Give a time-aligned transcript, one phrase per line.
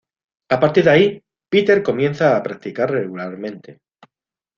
[0.49, 3.81] A partir de ahí, Peter comienza a practicar regularmente.